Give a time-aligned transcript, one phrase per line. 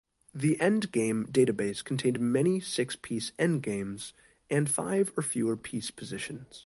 [0.33, 4.13] The endgame database contained many six piece endgames
[4.49, 6.59] and five or fewer piece positions.